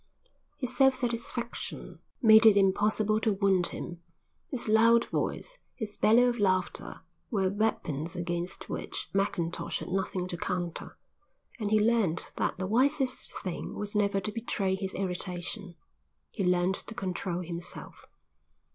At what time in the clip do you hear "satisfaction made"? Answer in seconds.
0.95-2.47